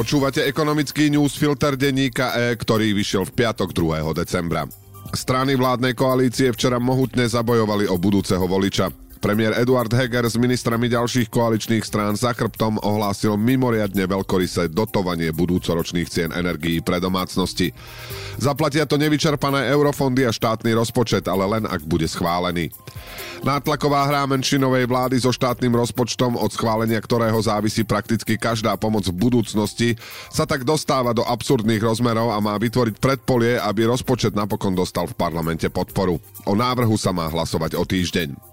[0.00, 4.16] Počúvate ekonomický newsfilter denníka E, ktorý vyšiel v piatok 2.
[4.16, 4.64] decembra.
[5.12, 8.88] Strany vládnej koalície včera mohutne zabojovali o budúceho voliča.
[9.20, 16.08] Premiér Eduard Heger s ministrami ďalších koaličných strán za chrbtom ohlásil mimoriadne veľkorysé dotovanie budúcoročných
[16.08, 17.68] cien energií pre domácnosti.
[18.40, 22.72] Zaplatia to nevyčerpané eurofondy a štátny rozpočet, ale len ak bude schválený.
[23.44, 29.20] Nátlaková hra menšinovej vlády so štátnym rozpočtom, od schválenia ktorého závisí prakticky každá pomoc v
[29.20, 30.00] budúcnosti,
[30.32, 35.16] sa tak dostáva do absurdných rozmerov a má vytvoriť predpolie, aby rozpočet napokon dostal v
[35.16, 36.16] parlamente podporu.
[36.48, 38.49] O návrhu sa má hlasovať o týždeň.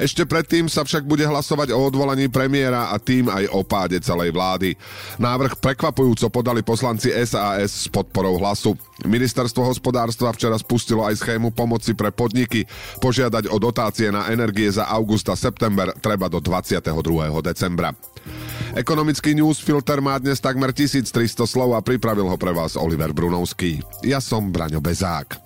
[0.00, 4.32] Ešte predtým sa však bude hlasovať o odvolaní premiéra a tým aj o páde celej
[4.32, 4.74] vlády.
[5.20, 8.76] Návrh prekvapujúco podali poslanci SAS s podporou hlasu.
[9.04, 12.68] Ministerstvo hospodárstva včera spustilo aj schému pomoci pre podniky.
[13.00, 16.84] Požiadať o dotácie na energie za august a september treba do 22.
[17.40, 17.92] decembra.
[18.70, 21.10] Ekonomický newsfilter má dnes takmer 1300
[21.42, 23.82] slov a pripravil ho pre vás Oliver Brunovský.
[24.06, 25.40] Ja som Braňo Bezák.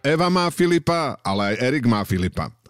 [0.00, 2.48] Eva má Filipa, ale aj Erik má Filipa.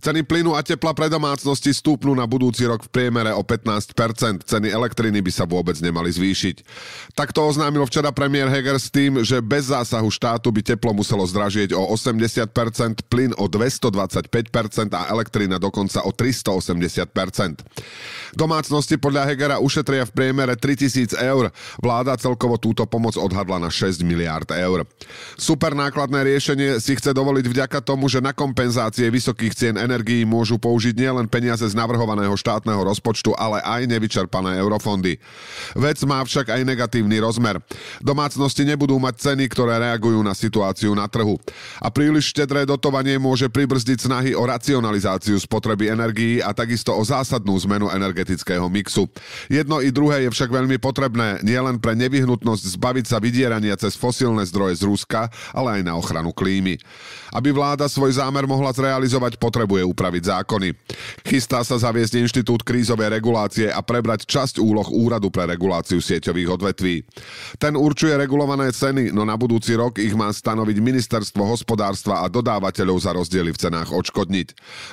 [0.00, 4.48] Ceny plynu a tepla pre domácnosti stúpnú na budúci rok v priemere o 15%.
[4.48, 6.56] Ceny elektriny by sa vôbec nemali zvýšiť.
[7.12, 11.76] Takto oznámil včera premiér Heger s tým, že bez zásahu štátu by teplo muselo zdražieť
[11.76, 17.60] o 80%, plyn o 225% a elektrina dokonca o 380%.
[18.32, 21.52] Domácnosti podľa Hegera ušetria v priemere 3000 eur.
[21.82, 24.88] Vláda celkovo túto pomoc odhadla na 6 miliárd eur.
[25.36, 30.94] Super riešenie si chce dovoliť vďaka tomu, že na kompenzácie vysokých cien energií môžu použiť
[30.94, 35.18] nielen peniaze z navrhovaného štátneho rozpočtu, ale aj nevyčerpané eurofondy.
[35.74, 37.58] Vec má však aj negatívny rozmer.
[37.98, 41.34] Domácnosti nebudú mať ceny, ktoré reagujú na situáciu na trhu.
[41.82, 47.58] A príliš štedré dotovanie môže pribrzdiť snahy o racionalizáciu spotreby energií a takisto o zásadnú
[47.66, 49.10] zmenu energetického mixu.
[49.50, 54.46] Jedno i druhé je však veľmi potrebné nielen pre nevyhnutnosť zbaviť sa vydierania cez fosílne
[54.46, 56.78] zdroje z Ruska, ale aj na ochranu klímy.
[57.34, 60.68] Aby vláda svoj zámer mohla zrealizovať, potrebuje potrebuje upraviť zákony.
[61.24, 67.02] Chystá sa zaviesť inštitút krízovej regulácie a prebrať časť úloh Úradu pre reguláciu sieťových odvetví.
[67.56, 72.96] Ten určuje regulované ceny, no na budúci rok ich má stanoviť ministerstvo hospodárstva a dodávateľov
[73.00, 74.48] za rozdiely v cenách odškodniť.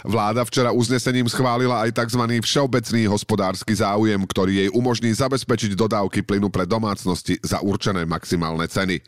[0.07, 2.23] Vláda včera uznesením schválila aj tzv.
[2.39, 9.03] všeobecný hospodársky záujem, ktorý jej umožní zabezpečiť dodávky plynu pre domácnosti za určené maximálne ceny.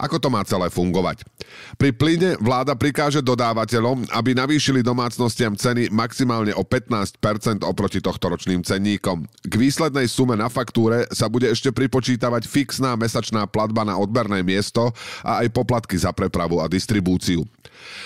[0.00, 1.28] Ako to má celé fungovať?
[1.76, 7.20] Pri plyne vláda prikáže dodávateľom, aby navýšili domácnostiam ceny maximálne o 15%
[7.68, 9.28] oproti tohto ročným cenníkom.
[9.44, 14.88] K výslednej sume na faktúre sa bude ešte pripočítavať fixná mesačná platba na odberné miesto
[15.20, 17.44] a aj poplatky za prepravu a distribúciu.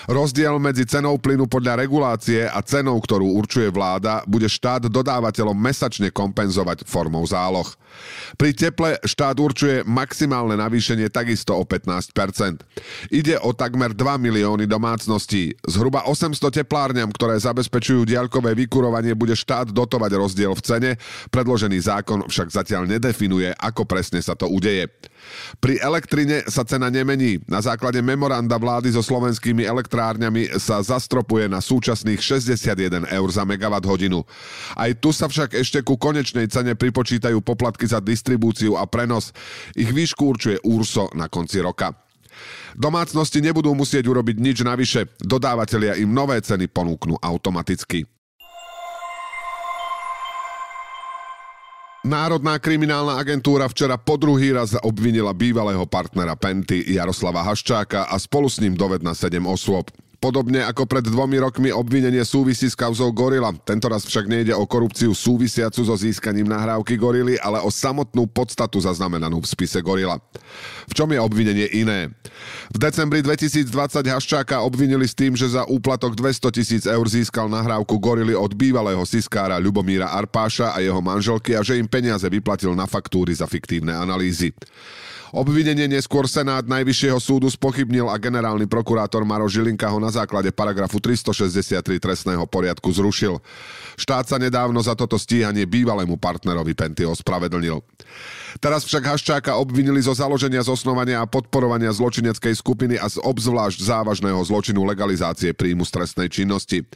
[0.07, 6.15] Rozdiel medzi cenou plynu podľa regulácie a cenou, ktorú určuje vláda, bude štát dodávateľom mesačne
[6.15, 7.67] kompenzovať formou záloh.
[8.35, 11.84] Pri teple štát určuje maximálne navýšenie takisto o 15%.
[13.09, 15.55] Ide o takmer 2 milióny domácností.
[15.65, 20.91] Zhruba 800 teplárňam, ktoré zabezpečujú diaľkové vykurovanie, bude štát dotovať rozdiel v cene.
[21.31, 24.89] Predložený zákon však zatiaľ nedefinuje, ako presne sa to udeje.
[25.59, 27.41] Pri elektrine sa cena nemení.
[27.49, 33.89] Na základe memoranda vlády so slovenskými elektrárňami sa zastropuje na súčasných 61 eur za megawatt
[33.89, 34.21] hodinu.
[34.77, 39.33] Aj tu sa však ešte ku konečnej cene pripočítajú poplatky za distribúciu a prenos.
[39.73, 41.97] Ich výšku určuje úrso na konci roka.
[42.77, 48.05] Domácnosti nebudú musieť urobiť nič navyše, dodávateľia im nové ceny ponúknú automaticky.
[52.05, 58.45] Národná kriminálna agentúra včera po druhý raz obvinila bývalého partnera Penty Jaroslava Haščáka a spolu
[58.45, 59.89] s ním doved na 7 osôb.
[60.25, 63.53] Podobne ako pred dvomi rokmi obvinenie súvisí s kauzou Gorila.
[63.61, 68.81] Tento raz však nejde o korupciu súvisiacu so získaním nahrávky Gorily, ale o samotnú podstatu
[68.81, 70.17] zaznamenanú v spise Gorila.
[70.89, 72.09] V čom je obvinenie iné?
[72.73, 73.69] V decembri 2020
[74.01, 79.05] Haščáka obvinili s tým, že za úplatok 200 tisíc eur získal nahrávku Gorily od bývalého
[79.05, 83.93] siskára Ľubomíra Arpáša a jeho manželky a že im peniaze vyplatil na faktúry za fiktívne
[83.93, 84.57] analýzy.
[85.35, 91.03] Obvinenie neskôr Senát Najvyššieho súdu spochybnil a generálny prokurátor Maro Žilinka ho na základe paragrafu
[91.03, 93.43] 363 trestného poriadku zrušil.
[93.99, 97.83] Štát sa nedávno za toto stíhanie bývalému partnerovi Penty ospravedlnil.
[98.63, 104.39] Teraz však Haščáka obvinili zo založenia, zosnovania a podporovania zločineckej skupiny a z obzvlášť závažného
[104.47, 106.87] zločinu legalizácie príjmu stresnej činnosti.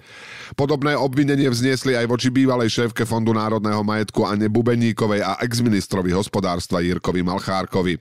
[0.54, 6.78] Podobné obvinenie vzniesli aj voči bývalej šéfke Fondu národného majetku Anne Bubeníkovej a exministrovi hospodárstva
[6.78, 7.98] Jirkovi Malchárkovi.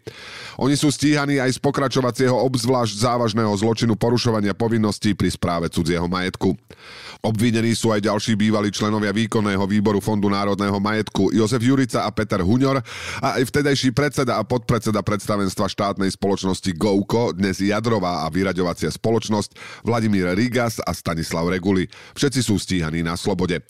[0.57, 6.57] Oni sú stíhaní aj z pokračovacieho obzvlášť závažného zločinu porušovania povinností pri správe cudzieho majetku.
[7.25, 12.45] Obvinení sú aj ďalší bývalí členovia výkonného výboru Fondu národného majetku Jozef Jurica a Peter
[12.45, 12.77] Huňor
[13.21, 19.81] a aj vtedajší predseda a podpredseda predstavenstva štátnej spoločnosti GOUKO, dnes jadrová a vyraďovacia spoločnosť
[19.81, 21.89] Vladimír Rigas a Stanislav Reguli.
[22.13, 23.65] Všetci sú stíhaní na slobode.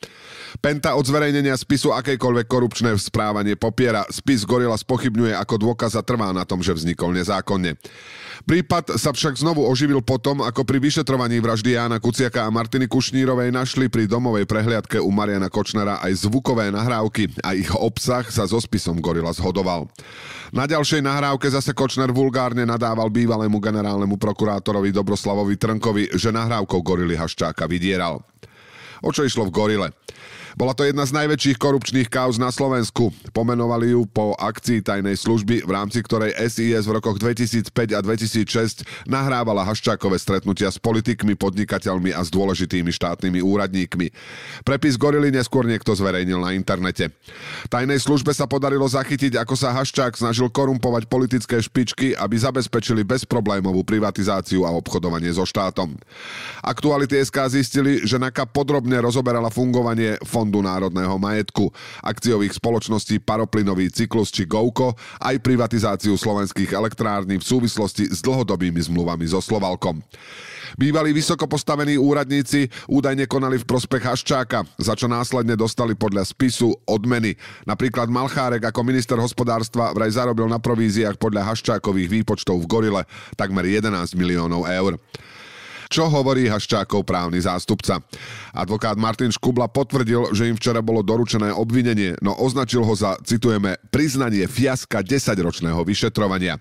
[0.63, 4.07] Penta od zverejnenia spisu akejkoľvek korupčné správanie popiera.
[4.07, 7.75] Spis Gorila spochybňuje ako dôkaz a trvá na tom, že vznikol nezákonne.
[8.47, 13.51] Prípad sa však znovu oživil potom, ako pri vyšetrovaní vraždy Jána Kuciaka a Martiny Kušnírovej
[13.51, 18.61] našli pri domovej prehliadke u Mariana Kočnera aj zvukové nahrávky a ich obsah sa so
[18.63, 19.91] spisom Gorila zhodoval.
[20.55, 27.19] Na ďalšej nahrávke zase Kočner vulgárne nadával bývalému generálnemu prokurátorovi Dobroslavovi Trnkovi, že nahrávkou Gorily
[27.19, 28.23] Haščáka vydieral.
[29.03, 29.87] O čo išlo v Gorile?
[30.57, 33.13] Bola to jedna z najväčších korupčných kauz na Slovensku.
[33.29, 38.81] Pomenovali ju po akcii tajnej služby, v rámci ktorej SIS v rokoch 2005 a 2006
[39.05, 44.09] nahrávala Haščákové stretnutia s politikmi, podnikateľmi a s dôležitými štátnymi úradníkmi.
[44.65, 47.13] Prepis Gorily neskôr niekto zverejnil na internete.
[47.69, 53.85] Tajnej službe sa podarilo zachytiť, ako sa Haščák snažil korumpovať politické špičky, aby zabezpečili bezproblémovú
[53.85, 55.93] privatizáciu a obchodovanie so štátom.
[56.65, 61.67] Aktuality SK zistili, že NAKA podrobne rozoberala fungovanie fond Fondu národného majetku,
[61.99, 69.27] akciových spoločností Paroplynový cyklus či GOUKO, aj privatizáciu slovenských elektrární v súvislosti s dlhodobými zmluvami
[69.27, 69.99] so Slovalkom.
[70.79, 76.71] Bývalí vysoko postavení úradníci údajne konali v prospech Haščáka, za čo následne dostali podľa spisu
[76.87, 77.35] odmeny.
[77.67, 83.03] Napríklad Malchárek ako minister hospodárstva vraj zarobil na províziách podľa Haščákových výpočtov v Gorile
[83.35, 84.95] takmer 11 miliónov eur.
[85.87, 88.03] Čo hovorí Haščákov právny zástupca?
[88.51, 93.79] Advokát Martin Škubla potvrdil, že im včera bolo doručené obvinenie, no označil ho za, citujeme,
[93.91, 96.59] priznanie fiaska 10-ročného vyšetrovania.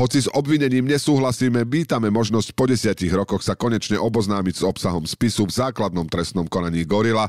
[0.00, 5.44] Hoci s obvinením nesúhlasíme, vítame možnosť po desiatich rokoch sa konečne oboznámiť s obsahom spisu
[5.44, 7.28] v základnom trestnom konaní Gorila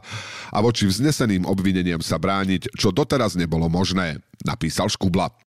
[0.51, 5.50] a voči vzneseným obvineniam sa brániť, čo doteraz nebolo možné, napísal Škubla.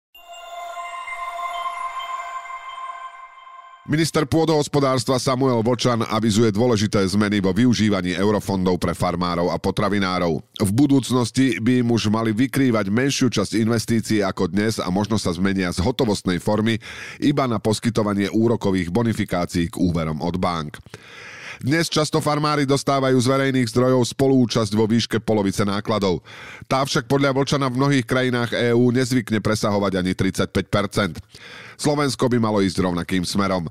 [3.86, 10.42] Minister pôdohospodárstva Samuel Vočan avizuje dôležité zmeny vo využívaní eurofondov pre farmárov a potravinárov.
[10.58, 15.30] V budúcnosti by im už mali vykrývať menšiu časť investícií ako dnes a možno sa
[15.30, 16.82] zmenia z hotovostnej formy
[17.22, 20.82] iba na poskytovanie úrokových bonifikácií k úverom od bank.
[21.56, 26.20] Dnes často farmári dostávajú z verejných zdrojov spolúčasť vo výške polovice nákladov.
[26.68, 31.16] Tá však podľa Vlčana v mnohých krajinách EÚ nezvykne presahovať ani 35%
[31.76, 33.68] Slovensko by malo ísť rovnakým smerom.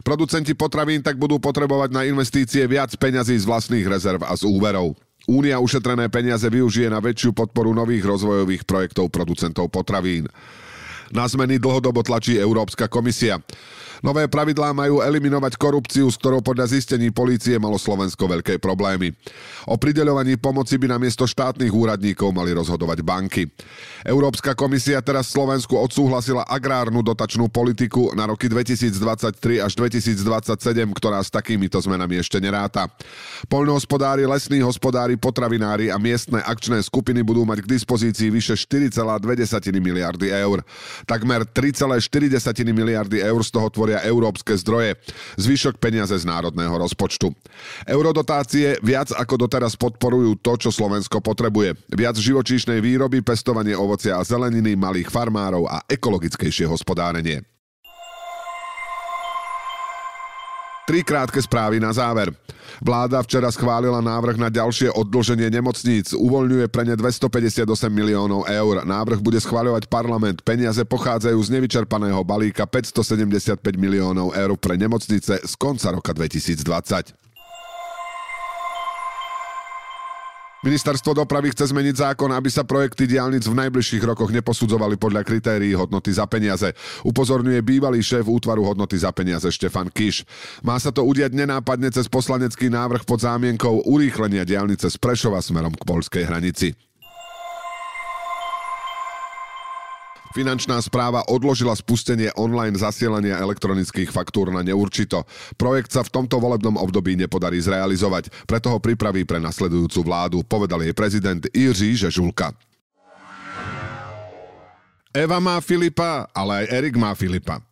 [0.00, 4.96] Producenti potravín tak budú potrebovať na investície viac peňazí z vlastných rezerv a z úverov.
[5.28, 10.24] Únia ušetrené peniaze využije na väčšiu podporu nových rozvojových projektov producentov potravín.
[11.10, 13.42] Na zmeny dlhodobo tlačí Európska komisia.
[14.00, 19.12] Nové pravidlá majú eliminovať korupciu, s ktorou podľa zistení polície malo Slovensko veľké problémy.
[19.68, 23.44] O prideľovaní pomoci by namiesto štátnych úradníkov mali rozhodovať banky.
[24.00, 30.16] Európska komisia teraz Slovensku odsúhlasila agrárnu dotačnú politiku na roky 2023 až 2027,
[30.96, 32.88] ktorá s takýmito zmenami ešte neráta.
[33.52, 38.96] Poľnohospodári, lesní hospodári, potravinári a miestne akčné skupiny budú mať k dispozícii vyše 4,2
[39.76, 40.64] miliardy eur.
[41.04, 42.00] Takmer 3,4
[42.72, 44.96] miliardy eur z toho tvoria európske zdroje.
[45.36, 47.30] Zvyšok peniaze z národného rozpočtu.
[47.86, 51.76] Eurodotácie viac ako doteraz podporujú to, čo Slovensko potrebuje.
[51.92, 57.59] Viac živočíšnej výroby, pestovanie ovocia a zeleniny, malých farmárov a ekologickejšie hospodárenie.
[60.90, 62.34] Tri krátke správy na záver.
[62.82, 66.10] Vláda včera schválila návrh na ďalšie oddlženie nemocníc.
[66.18, 67.62] Uvoľňuje pre ne 258
[67.94, 68.82] miliónov eur.
[68.82, 70.42] Návrh bude schváľovať parlament.
[70.42, 77.29] Peniaze pochádzajú z nevyčerpaného balíka 575 miliónov eur pre nemocnice z konca roka 2020.
[80.60, 85.72] Ministerstvo dopravy chce zmeniť zákon, aby sa projekty diálnic v najbližších rokoch neposudzovali podľa kritérií
[85.72, 86.76] hodnoty za peniaze.
[87.00, 90.28] Upozorňuje bývalý šéf útvaru hodnoty za peniaze Štefan Kiš.
[90.60, 95.72] Má sa to udiať nenápadne cez poslanecký návrh pod zámienkou urýchlenia diálnice z Prešova smerom
[95.72, 96.89] k polskej hranici.
[100.30, 105.26] Finančná správa odložila spustenie online zasielania elektronických faktúr na neurčito.
[105.58, 110.86] Projekt sa v tomto volebnom období nepodarí zrealizovať, preto ho pripraví pre nasledujúcu vládu, povedal
[110.86, 112.54] jej prezident Jiří Žežulka.
[115.10, 117.69] Eva má Filipa, ale aj Erik má Filipa.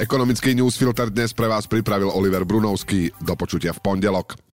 [0.00, 3.12] Ekonomický newsfilter dnes pre vás pripravil Oliver Brunovský.
[3.20, 4.49] Do počutia v pondelok.